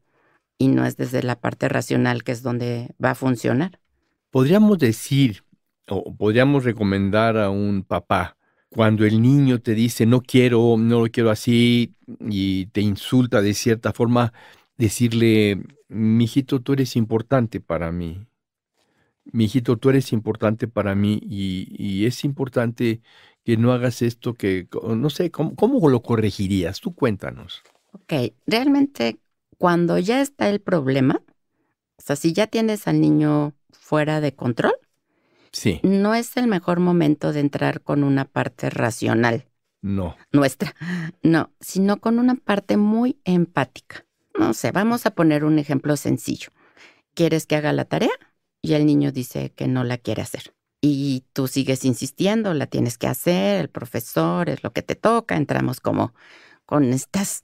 [0.59, 3.81] y no es desde la parte racional que es donde va a funcionar.
[4.31, 5.45] Podríamos decir
[5.89, 8.37] o podríamos recomendar a un papá
[8.75, 13.55] cuando el niño te dice no quiero, no lo quiero así y te insulta de
[13.55, 14.33] cierta forma,
[14.77, 18.27] decirle, mijito, tú eres importante para mí.
[19.33, 23.01] Mijito, tú eres importante para mí y, es importante
[23.45, 26.81] que no hagas esto que, no sé, ¿cómo, ¿cómo lo corregirías?
[26.81, 27.63] Tú cuéntanos.
[27.93, 29.19] Ok, realmente
[29.65, 31.23] cuando ya está el problema,
[31.97, 34.75] o sea, si ya tienes al niño fuera de control,
[35.53, 35.81] sí.
[35.83, 39.47] no es el mejor momento de entrar con una parte racional.
[39.81, 40.17] No.
[40.33, 40.75] Nuestra.
[41.23, 44.05] No, sino con una parte muy empática.
[44.39, 46.51] No sé, vamos a poner un ejemplo sencillo.
[47.15, 48.13] ¿Quieres que haga la tarea?
[48.61, 50.53] Y el niño dice que no la quiere hacer.
[50.83, 55.39] Y tú sigues insistiendo, la tienes que hacer, el profesor es lo que te toca,
[55.39, 56.13] entramos como
[56.67, 57.41] con estas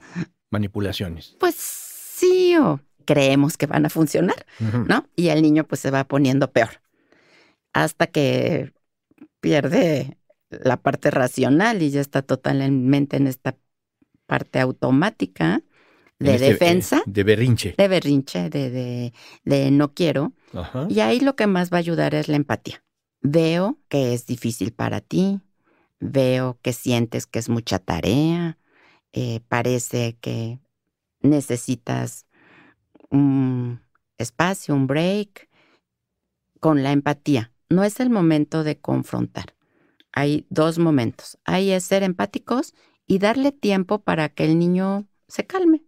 [0.50, 1.36] manipulaciones.
[1.38, 1.79] Pues
[2.20, 4.46] sí o creemos que van a funcionar,
[4.86, 5.06] ¿no?
[5.16, 6.80] Y el niño pues se va poniendo peor
[7.72, 8.72] hasta que
[9.40, 10.18] pierde
[10.50, 13.56] la parte racional y ya está totalmente en esta
[14.26, 15.62] parte automática
[16.18, 17.02] de este, defensa.
[17.06, 17.74] de berrinche.
[17.76, 19.12] De berrinche, de,
[19.44, 20.32] de, no quiero.
[20.88, 22.82] Y ahí lo que más va a ayudar es la empatía.
[23.22, 25.40] Veo que es difícil para ti,
[25.98, 28.58] veo que sientes que es mucha tarea,
[29.12, 30.58] eh, parece que
[31.20, 32.26] necesitas
[33.10, 33.80] un
[34.18, 35.48] espacio, un break,
[36.60, 37.52] con la empatía.
[37.68, 39.54] No es el momento de confrontar.
[40.12, 41.38] Hay dos momentos.
[41.44, 42.74] Ahí es ser empáticos
[43.06, 45.82] y darle tiempo para que el niño se calme.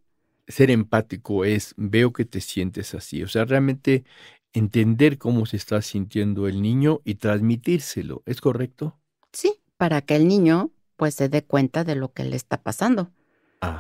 [0.49, 3.23] Ser empático es, veo que te sientes así.
[3.23, 4.05] O sea, realmente
[4.53, 8.23] entender cómo se está sintiendo el niño y transmitírselo.
[8.27, 8.99] ¿Es correcto?
[9.33, 13.11] Sí, para que el niño pues se dé cuenta de lo que le está pasando.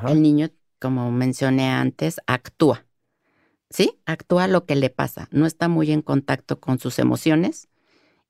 [0.06, 0.48] El niño
[0.82, 2.84] como mencioné antes, actúa.
[3.70, 4.00] ¿Sí?
[4.04, 5.28] Actúa lo que le pasa.
[5.30, 7.68] No está muy en contacto con sus emociones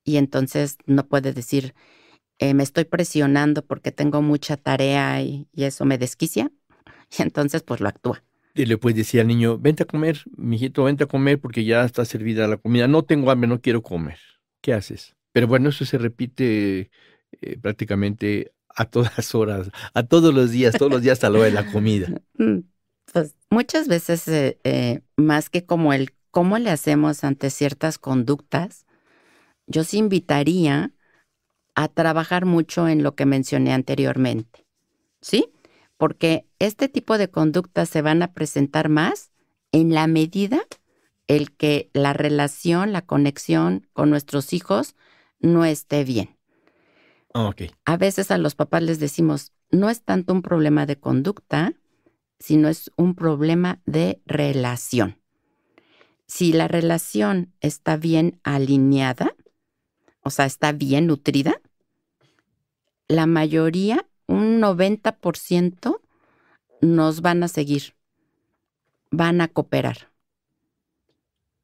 [0.05, 1.75] y entonces no puede decir,
[2.39, 6.53] eh, me estoy presionando porque tengo mucha tarea y, eso me desquicia.
[7.19, 8.23] Y entonces pues lo actúa.
[8.55, 11.85] Y le puedes decir al niño, vente a comer, mijito, vente a comer porque ya
[11.87, 12.87] está servida la comida.
[12.87, 14.19] No tengo hambre, no quiero comer.
[14.61, 15.17] ¿Qué haces?
[15.33, 16.91] Pero bueno, eso se repite
[17.41, 21.51] eh, prácticamente a todas horas, a todos los días, todos los días a lo de
[21.51, 22.09] la comida.
[22.39, 22.61] Mm,
[23.13, 28.87] pues muchas veces, eh, eh, más que como el cómo le hacemos ante ciertas conductas,
[29.67, 30.93] yo sí invitaría
[31.75, 34.67] a trabajar mucho en lo que mencioné anteriormente.
[35.21, 35.53] ¿Sí?
[35.97, 39.31] Porque este tipo de conductas se van a presentar más
[39.71, 40.67] en la medida
[41.29, 44.97] el que la relación, la conexión con nuestros hijos
[45.39, 46.37] no esté bien.
[47.35, 51.73] Ah, a veces a los papás les decimos, no es tanto un problema de conducta,
[52.39, 55.19] sino es un problema de relación.
[56.27, 59.35] Si la relación está bien alineada,
[60.23, 61.61] o sea, está bien nutrida,
[63.09, 66.01] la mayoría, un 90%,
[66.81, 67.95] nos van a seguir,
[69.11, 70.11] van a cooperar.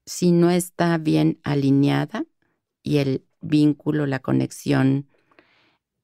[0.06, 2.24] Si no está bien alineada
[2.82, 5.08] y el vínculo, la conexión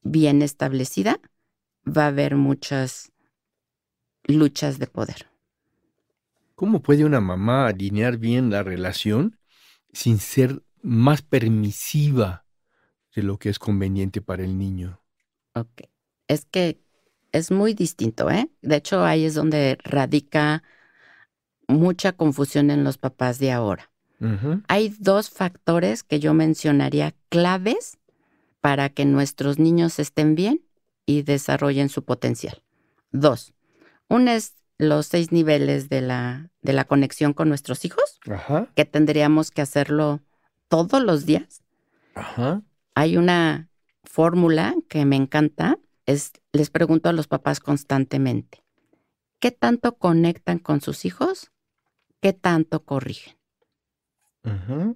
[0.04, 1.20] bien establecida,
[1.84, 3.12] va a haber muchas
[4.24, 5.26] luchas de poder.
[6.54, 9.38] ¿Cómo puede una mamá alinear bien la relación
[9.92, 12.44] sin ser más permisiva
[13.14, 15.00] de lo que es conveniente para el niño?
[15.54, 15.82] Ok.
[16.28, 16.80] Es que
[17.32, 18.48] es muy distinto, ¿eh?
[18.62, 20.62] De hecho, ahí es donde radica
[21.66, 23.90] mucha confusión en los papás de ahora.
[24.68, 27.98] Hay dos factores que yo mencionaría claves
[28.64, 30.64] para que nuestros niños estén bien
[31.04, 32.62] y desarrollen su potencial.
[33.12, 33.52] Dos,
[34.08, 38.18] uno es los seis niveles de la, de la conexión con nuestros hijos,
[38.74, 40.22] que tendríamos que hacerlo
[40.68, 41.60] todos los días.
[42.94, 43.68] Hay una
[44.02, 48.64] fórmula que me encanta, es les pregunto a los papás constantemente,
[49.40, 51.50] ¿qué tanto conectan con sus hijos?
[52.22, 53.36] ¿Qué tanto corrigen?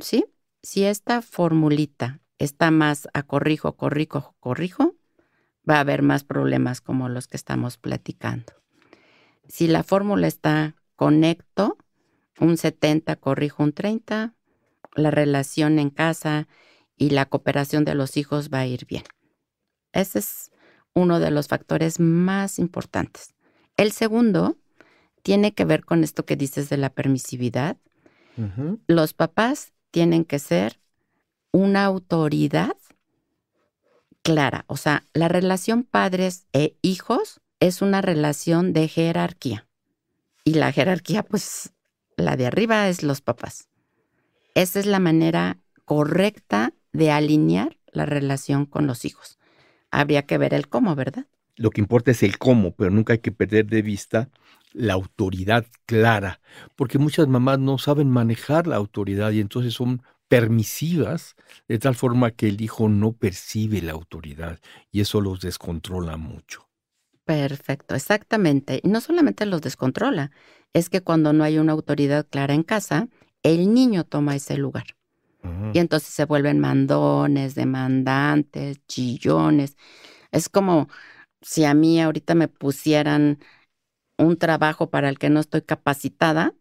[0.00, 0.24] ¿Sí?
[0.62, 4.96] Si esta formulita está más a corrijo, corrijo, corrijo,
[5.68, 8.52] va a haber más problemas como los que estamos platicando.
[9.48, 11.78] Si la fórmula está conecto,
[12.40, 14.34] un 70, corrijo un 30,
[14.94, 16.48] la relación en casa
[16.96, 19.04] y la cooperación de los hijos va a ir bien.
[19.92, 20.50] Ese es
[20.94, 23.34] uno de los factores más importantes.
[23.76, 24.58] El segundo
[25.22, 27.76] tiene que ver con esto que dices de la permisividad.
[28.86, 30.80] Los papás tienen que ser
[31.58, 32.76] una autoridad
[34.22, 34.64] clara.
[34.68, 39.66] O sea, la relación padres e hijos es una relación de jerarquía.
[40.44, 41.72] Y la jerarquía, pues,
[42.16, 43.68] la de arriba es los papás.
[44.54, 49.38] Esa es la manera correcta de alinear la relación con los hijos.
[49.90, 51.26] Habría que ver el cómo, ¿verdad?
[51.56, 54.30] Lo que importa es el cómo, pero nunca hay que perder de vista
[54.72, 56.40] la autoridad clara,
[56.76, 61.34] porque muchas mamás no saben manejar la autoridad y entonces son permisivas
[61.68, 64.60] de tal forma que el hijo no percibe la autoridad
[64.90, 66.68] y eso los descontrola mucho.
[67.24, 68.80] Perfecto, exactamente.
[68.82, 70.30] Y no solamente los descontrola,
[70.72, 73.08] es que cuando no hay una autoridad clara en casa,
[73.42, 74.96] el niño toma ese lugar.
[75.72, 79.76] Y entonces se vuelven mandones, demandantes, chillones.
[80.32, 80.88] Es como
[81.42, 83.38] si a mí ahorita me pusieran
[84.18, 86.54] un trabajo para el que no estoy capacitada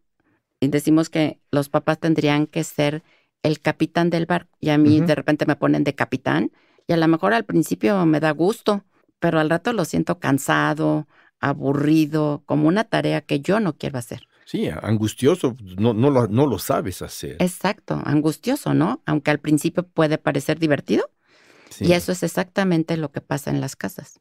[0.60, 3.02] y decimos que los papás tendrían que ser
[3.42, 6.52] el capitán del barco y a mí de repente me ponen de capitán
[6.86, 8.84] y a lo mejor al principio me da gusto,
[9.18, 11.06] pero al rato lo siento cansado,
[11.40, 14.22] aburrido, como una tarea que yo no quiero hacer.
[14.44, 17.36] Sí, angustioso, no, no, lo, no lo sabes hacer.
[17.38, 19.02] Exacto, angustioso, ¿no?
[19.04, 21.10] Aunque al principio puede parecer divertido.
[21.80, 24.20] Y eso es exactamente lo que pasa en las casas.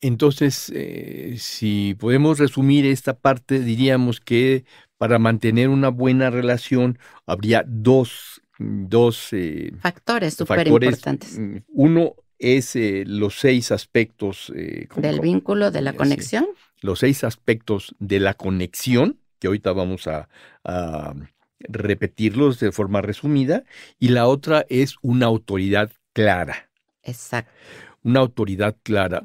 [0.00, 4.64] Entonces, eh, si podemos resumir esta parte, diríamos que
[4.98, 11.38] para mantener una buena relación habría dos, dos eh, factores súper importantes.
[11.38, 14.52] Mm, uno, es eh, los seis aspectos.
[14.54, 16.46] Eh, Del vínculo, de la conexión.
[16.80, 20.28] los seis aspectos de la conexión, que ahorita vamos a,
[21.60, 23.64] repetirlos de forma resumida.
[23.98, 26.70] Y la otra es una autoridad clara.
[27.02, 27.50] Exacto.
[28.04, 29.24] Una autoridad clara.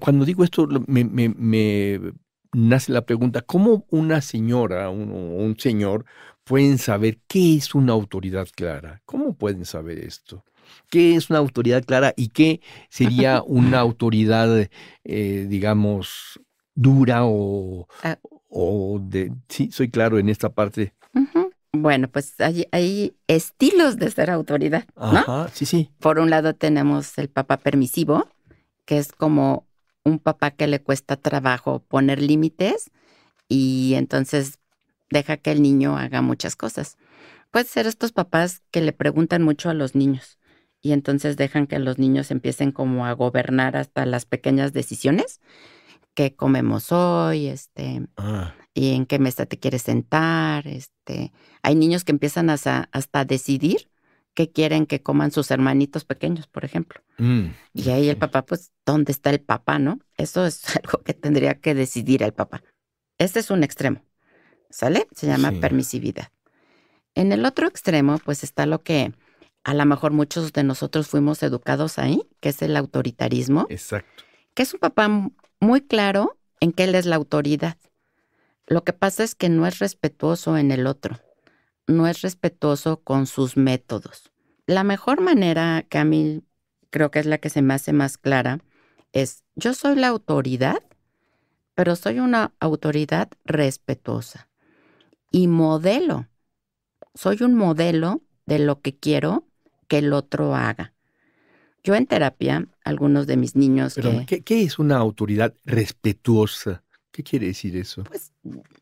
[0.00, 2.00] Cuando digo esto, me, me,
[2.52, 6.04] nace la pregunta, ¿cómo una señora o un señor
[6.44, 9.02] pueden saber qué es una autoridad clara?
[9.04, 10.44] ¿Cómo pueden saber esto?
[10.88, 14.68] ¿Qué es una autoridad clara y qué sería una autoridad,
[15.04, 16.40] eh, digamos,
[16.74, 18.18] dura o, ah.
[18.48, 19.32] o de...
[19.48, 20.94] Sí, soy claro en esta parte.
[21.72, 24.86] Bueno, pues hay, estilos de ser autoridad.
[24.96, 25.02] ¿no?
[25.02, 25.90] Ajá, sí, sí.
[26.00, 28.28] Por un lado tenemos el papá permisivo,
[28.84, 29.66] que es como
[30.04, 32.90] un papá que le cuesta trabajo poner límites
[33.48, 34.58] y entonces
[35.10, 36.96] deja que el niño haga muchas cosas.
[37.50, 40.38] Puede ser estos papás que le preguntan mucho a los niños
[40.80, 45.40] y entonces dejan que los niños empiecen como a gobernar hasta las pequeñas decisiones.
[46.14, 47.46] ¿Qué comemos hoy?
[47.46, 48.54] Este, ah.
[48.72, 50.66] ¿Y en qué mesa te quieres sentar?
[50.66, 51.32] Este,
[51.62, 53.89] hay niños que empiezan hasta, hasta decidir
[54.34, 57.00] qué quieren que coman sus hermanitos pequeños, por ejemplo.
[57.18, 59.98] Mm, Y ahí el papá, pues, ¿dónde está el papá, no?
[60.16, 62.62] Eso es algo que tendría que decidir el papá.
[63.18, 64.02] Este es un extremo,
[64.70, 65.06] ¿sale?
[65.12, 65.56] Se llama Sí.
[65.60, 66.28] permisividad.
[67.14, 69.12] En el otro extremo, pues está lo que
[69.64, 74.24] a lo mejor muchos de nosotros fuimos educados ahí, que es el autoritarismo, Exacto.
[74.54, 75.08] que es un papá
[75.60, 77.76] muy claro en que él es la autoridad.
[78.66, 81.18] Lo que pasa es que no es respetuoso en el otro,
[81.90, 84.30] no es respetuoso con sus métodos.
[84.66, 86.42] La mejor manera que a mí
[86.90, 88.60] creo que es la que se me hace más clara
[89.12, 90.82] es, yo soy la autoridad,
[91.74, 94.48] pero soy una autoridad respetuosa
[95.30, 96.28] y modelo.
[97.14, 99.44] Soy un modelo de lo que quiero
[99.88, 100.94] que el otro haga.
[101.82, 106.84] Yo en terapia, algunos de mis niños Pero, que ¿qué, qué es una autoridad respetuosa?
[107.10, 108.04] ¿Qué quiere decir eso?
[108.04, 108.32] pues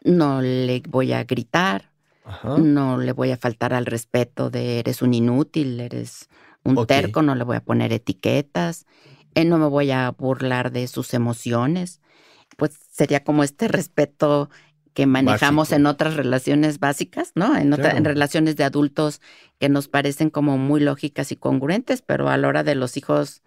[0.02, 1.90] no le voy a gritar,
[2.28, 2.58] Ajá.
[2.58, 6.28] no le voy a faltar al respeto de eres un inútil, eres
[6.62, 8.84] un terco, no le voy a poner etiquetas,
[9.34, 12.00] eh, no me voy a burlar de sus emociones.
[12.58, 14.50] Pues sería como este respeto
[14.92, 15.76] que manejamos Básico.
[15.76, 17.56] en otras relaciones básicas, ¿no?
[17.56, 19.20] En, otra- en relaciones de adultos
[19.58, 23.42] que nos parecen como muy lógicas y congruentes, pero a la hora de los hijos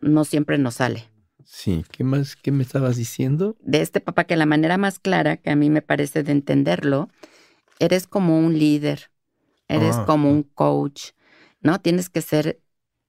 [0.00, 1.08] no siempre nos sale.
[1.44, 1.84] Sí.
[1.90, 2.36] ¿Qué más?
[2.36, 3.56] ¿Qué me estabas diciendo?
[3.60, 7.10] de este papá que la manera más clara que a mí me parece de entenderlo,
[7.82, 9.10] eres como un líder,
[9.68, 10.04] eres Ah.
[10.06, 11.10] como un coach,
[11.60, 11.80] ¿no?
[11.80, 12.60] Tienes que ser,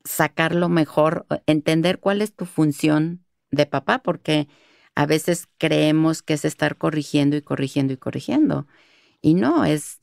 [0.03, 4.47] sacar lo mejor, entender cuál es tu función de papá, porque
[4.95, 8.67] a veces creemos que es estar corrigiendo y corrigiendo y corrigiendo.
[9.21, 9.99] Y no, es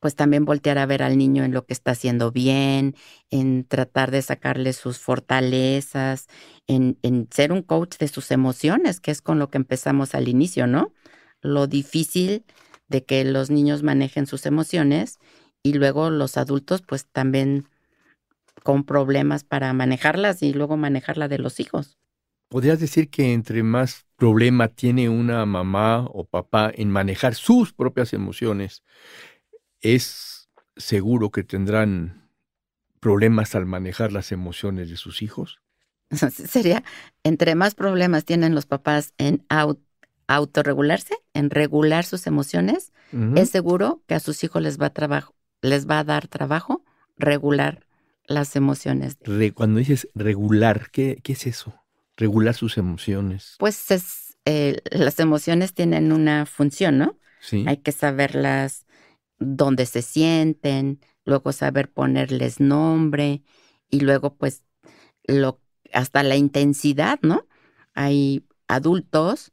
[0.00, 2.94] pues también voltear a ver al niño en lo que está haciendo bien,
[3.30, 6.26] en tratar de sacarle sus fortalezas,
[6.66, 10.28] en, en ser un coach de sus emociones, que es con lo que empezamos al
[10.28, 10.92] inicio, ¿no?
[11.40, 12.44] Lo difícil
[12.88, 15.18] de que los niños manejen sus emociones
[15.62, 17.68] y luego los adultos pues también
[18.62, 21.98] con problemas para manejarlas y luego manejar la de los hijos.
[22.48, 28.12] ¿Podrías decir que entre más problema tiene una mamá o papá en manejar sus propias
[28.12, 28.84] emociones,
[29.80, 32.30] es seguro que tendrán
[33.00, 35.60] problemas al manejar las emociones de sus hijos?
[36.30, 36.84] Sería,
[37.22, 39.44] entre más problemas tienen los papás en
[40.26, 42.92] autorregularse, en regular sus emociones,
[43.36, 46.84] es seguro que a sus hijos les va a trabajo, les va a dar trabajo
[47.16, 47.86] regular
[48.26, 49.16] las emociones.
[49.20, 51.74] Re- cuando dices regular, ¿qué, qué es eso?
[52.16, 53.54] Regular sus emociones.
[53.58, 57.18] Pues es, eh, las emociones tienen una función, ¿no?
[57.40, 57.64] Sí.
[57.68, 58.86] Hay que saberlas
[59.38, 63.42] dónde se sienten, luego saber ponerles nombre
[63.90, 64.62] y luego pues
[65.26, 65.60] lo
[65.92, 67.46] hasta la intensidad, ¿no?
[67.94, 69.52] Hay adultos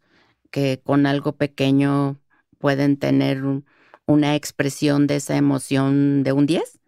[0.52, 2.20] que con algo pequeño
[2.60, 3.66] pueden tener un-
[4.08, 6.80] una expresión de esa emoción de un 10.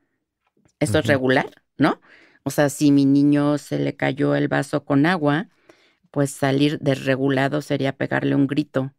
[0.80, 2.02] Eso es regular, ¿no?
[2.44, 5.50] O sea, si mi niño se le cayó el vaso con agua,
[6.12, 8.94] pues salir desregulado sería pegarle un grito,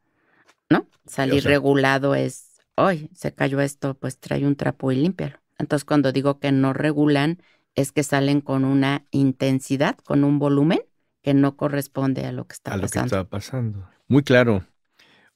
[0.71, 0.89] ¿no?
[1.07, 5.39] Salir sea- regulado es, hoy se cayó esto, pues trae un trapo y límpialo.
[5.59, 7.39] Entonces, cuando digo que no regulan,
[7.75, 10.81] es que salen con una intensidad, con un volumen
[11.25, 13.07] que no corresponde a lo que está a lo que pasando.
[13.07, 13.89] está pasando.
[14.09, 14.67] Muy claro.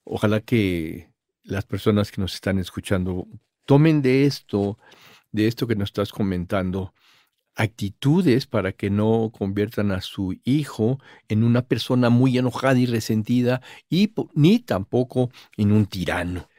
[0.05, 1.11] Ojalá que
[1.43, 3.27] las personas que nos están escuchando
[3.65, 4.79] tomen de esto,
[5.33, 6.93] de esto que nos estás comentando,
[7.55, 13.63] actitudes para que no conviertan a su hijo en una persona muy enojada y resentida
[13.89, 16.51] y ni tampoco en un tirano.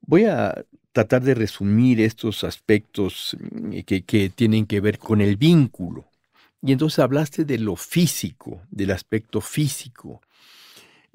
[0.00, 3.36] Voy a tratar de resumir estos aspectos
[3.84, 6.08] que, que tienen que ver con el vínculo.
[6.64, 10.22] Y entonces hablaste de lo físico, del aspecto físico.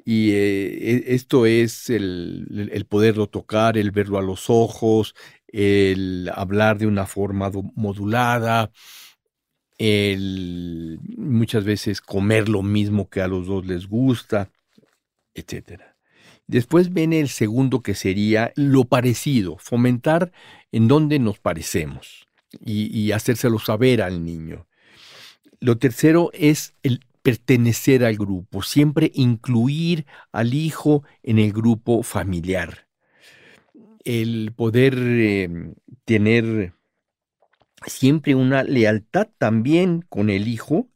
[0.06, 5.16] Y eh, e- esto es el, el poderlo tocar, el verlo a los ojos,
[5.47, 8.72] el hablar de una forma modulada,
[9.80, 14.52] el muchas veces comer lo mismo que a los dos les gusta,
[15.34, 15.95] etcétera.
[16.45, 20.32] Después viene el segundo que sería lo parecido, fomentar
[20.72, 22.28] en donde nos parecemos
[22.64, 24.68] y, y hacérselo saber al niño.
[25.60, 32.88] Lo tercero es el pertenecer al grupo, siempre incluir al hijo en el grupo familiar.
[34.05, 35.74] El poder eh,
[36.05, 36.74] tener
[37.86, 40.89] siempre una lealtad también con el hijo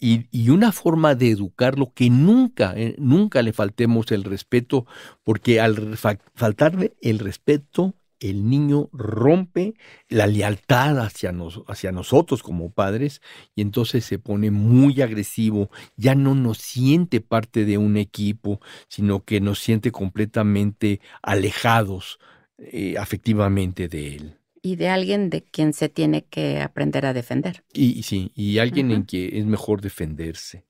[0.00, 4.86] y, una forma de educarlo que nunca, eh, nunca le faltemos el respeto,
[5.24, 9.74] porque al fa faltarle el respeto, el niño rompe
[10.08, 13.22] la lealtad hacia, nos, hacia nosotros como padres
[13.56, 19.24] y entonces se pone muy agresivo, ya no nos siente parte de un equipo, sino
[19.24, 22.18] que nos siente completamente alejados
[22.58, 24.36] eh, afectivamente de él.
[24.62, 27.64] Y de alguien de quien se tiene que aprender a defender.
[27.72, 30.66] Y, sí, y alguien en que es mejor defenderse.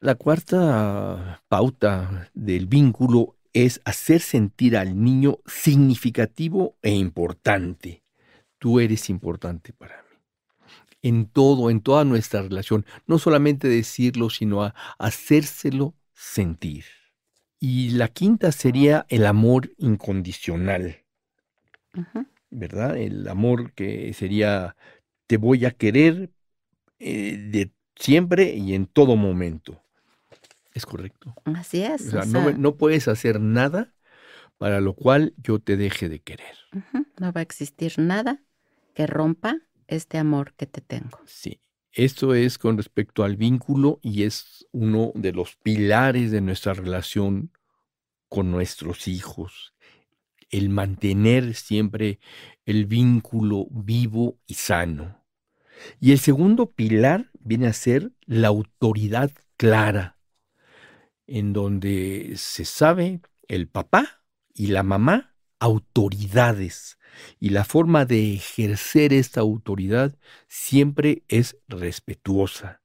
[0.00, 8.02] La cuarta pauta del vínculo es hacer sentir al niño significativo e importante.
[8.58, 10.08] Tú eres importante para mí.
[11.02, 12.84] En todo, en toda nuestra relación.
[13.06, 16.84] No solamente decirlo, sino a hacérselo sentir.
[17.60, 21.04] Y la quinta sería el amor incondicional.
[22.50, 22.96] ¿Verdad?
[22.96, 24.76] El amor que sería
[25.26, 26.30] te voy a querer
[26.98, 29.82] eh, de siempre y en todo momento.
[30.72, 31.34] Es correcto.
[31.44, 32.12] Así es.
[32.14, 33.94] O sea, no, puedes hacer nada
[34.58, 36.56] para lo cual yo te deje de querer.
[37.18, 38.42] No va a existir nada
[38.94, 41.20] que rompa este amor que te tengo.
[41.26, 41.60] Sí.
[41.92, 47.50] Esto es con respecto al vínculo y es uno de los pilares de nuestra relación
[48.28, 49.74] con nuestros hijos.
[50.50, 52.20] El mantener siempre
[52.66, 55.24] el vínculo vivo y sano.
[56.00, 60.17] Y el segundo pilar viene a ser la autoridad clara,
[61.28, 64.22] en donde se sabe el papá
[64.54, 66.98] y la mamá autoridades
[67.40, 70.16] y la forma de ejercer esta autoridad
[70.46, 72.80] siempre es respetuosa.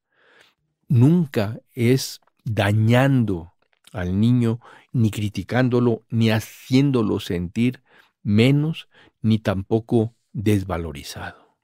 [0.87, 3.53] Nunca es dañando
[3.91, 4.59] al niño,
[4.91, 7.81] ni criticándolo, ni haciéndolo sentir
[8.23, 8.89] menos,
[9.21, 11.57] ni tampoco desvalorizado.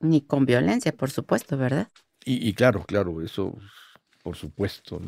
[0.00, 1.88] Ni con violencia, por supuesto, ¿verdad?
[2.24, 3.56] Y, claro, claro, eso,
[4.28, 5.00] por supuesto,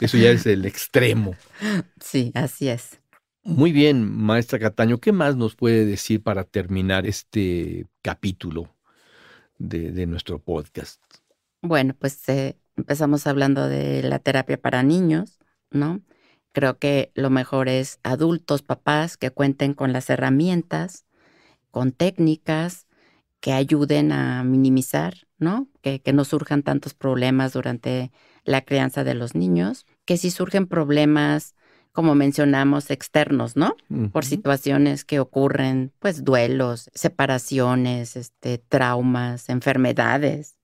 [0.00, 1.34] eso ya es el extremo.
[2.00, 3.00] Sí, así es.
[3.42, 8.72] Muy bien, maestra Cataño, ¿qué más nos puede decir para terminar este capítulo
[9.58, 11.02] de, nuestro podcast?
[11.62, 15.40] Bueno, pues eh, empezamos hablando de la terapia para niños,
[15.72, 16.00] ¿no?
[16.52, 21.06] Creo que lo mejor es adultos, papás, que cuenten con las herramientas,
[21.72, 22.86] con técnicas
[23.40, 25.66] que ayuden a minimizar, ¿no?
[25.82, 28.12] Que, que no surjan tantos problemas durante
[28.44, 31.54] la crianza de los niños, que si surgen problemas
[31.92, 33.76] como mencionamos, externos, ¿no?
[34.12, 40.56] Por situaciones que ocurren, pues duelos, separaciones, este, traumas, enfermedades,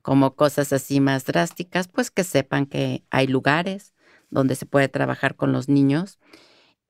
[0.00, 3.94] como cosas así más drásticas, pues que sepan que hay lugares
[4.30, 6.18] donde se puede trabajar con los niños.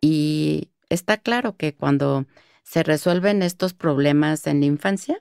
[0.01, 2.27] Y está claro que cuando
[2.63, 5.19] se resuelven estos problemas en la infancia,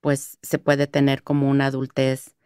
[0.00, 2.36] pues se puede tener como una adultez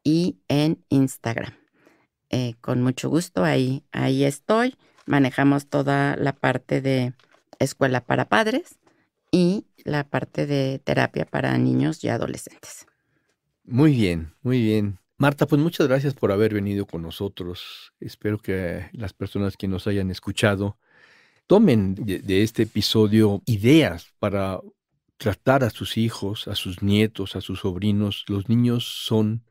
[0.02, 1.54] y en Instagram.
[2.30, 4.76] Eh, con mucho gusto, ahí, ahí estoy.
[5.06, 7.12] Manejamos toda la parte de
[7.60, 8.78] escuela para padres
[9.30, 12.86] y la parte de terapia para niños y adolescentes.
[13.64, 14.98] Muy bien, muy bien.
[15.16, 17.92] Marta, pues muchas gracias por haber venido con nosotros.
[18.00, 20.78] Espero que las personas que nos hayan escuchado
[21.46, 24.60] tomen de, este episodio ideas para
[25.18, 28.24] tratar a sus hijos, a sus nietos, a sus sobrinos.
[28.28, 29.44] Los niños son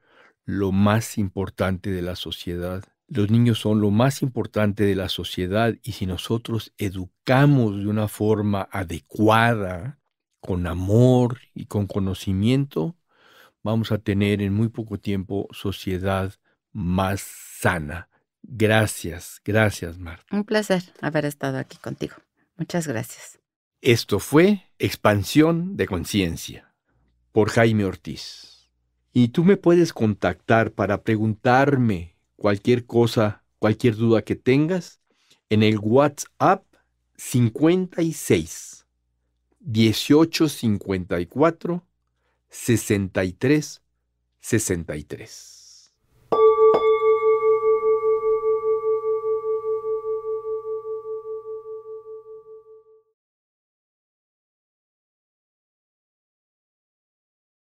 [0.44, 2.84] lo más importante de la sociedad.
[3.10, 8.08] Los niños son lo más importante de la sociedad y si nosotros educamos de una
[8.08, 10.00] forma adecuada,
[10.40, 12.96] con amor y con conocimiento,
[13.64, 16.34] vamos a tener en muy poco tiempo sociedad
[16.72, 18.10] más sana.
[18.42, 20.26] Gracias, gracias Marta.
[20.32, 22.16] Un placer haber estado aquí contigo.
[22.58, 23.40] Muchas gracias.
[23.82, 26.74] Esto fue Expansión de Conciencia
[27.32, 28.70] por Jaime Ortiz.
[29.14, 35.02] Y tú me puedes contactar para preguntarme cualquier cosa, cualquier duda que tengas
[35.50, 36.64] en el WhatsApp
[37.18, 38.88] 56
[39.60, 41.86] 18 54
[42.50, 43.82] 63
[44.40, 45.59] 63.